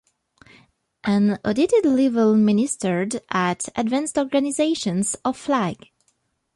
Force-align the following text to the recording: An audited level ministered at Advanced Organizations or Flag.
An 1.03 1.37
audited 1.45 1.85
level 1.85 2.35
ministered 2.35 3.21
at 3.29 3.69
Advanced 3.75 4.17
Organizations 4.17 5.15
or 5.23 5.31
Flag. 5.35 5.91